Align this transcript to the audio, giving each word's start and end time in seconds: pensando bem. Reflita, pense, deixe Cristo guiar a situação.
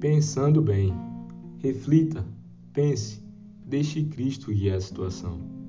pensando 0.00 0.60
bem. 0.60 0.92
Reflita, 1.58 2.26
pense, 2.72 3.22
deixe 3.64 4.04
Cristo 4.04 4.52
guiar 4.52 4.76
a 4.76 4.80
situação. 4.80 5.63